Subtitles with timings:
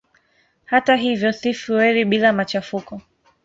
[0.65, 3.01] Hata hivyo si fueli bila machafuko.